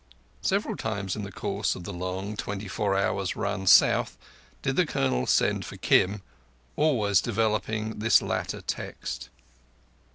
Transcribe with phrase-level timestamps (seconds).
[0.41, 4.17] Several times in the course of the long twenty four hours' run south
[4.63, 6.23] did the Colonel send for Kim,
[6.75, 9.29] always developing this latter text.